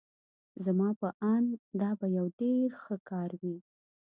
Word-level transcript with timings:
زما 0.65 0.89
په 0.99 1.07
آند 1.35 1.51
دا 1.81 1.91
به 1.99 2.07
یو 2.17 2.25
ډېر 2.39 2.67
ښه 2.81 2.95
کار 3.09 3.29
وي. 3.41 3.57